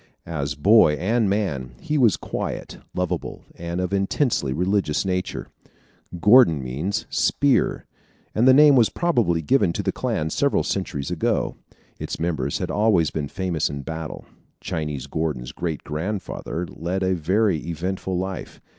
[0.25, 5.49] As boy and man, he was quiet, lovable, and of intensely religious nature.
[6.19, 7.85] Gordon means a "spear,"
[8.33, 11.55] and the name was probably given to the clan several centuries ago.
[11.99, 14.25] Its members had always been famous in battle.
[14.59, 18.59] Chinese Gordon's great grandfather led a very eventful life.